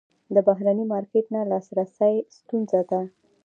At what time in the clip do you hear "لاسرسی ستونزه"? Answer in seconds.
1.51-2.81